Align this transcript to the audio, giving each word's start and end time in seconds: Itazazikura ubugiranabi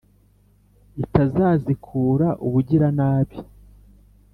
Itazazikura 1.03 2.27
ubugiranabi 2.45 3.37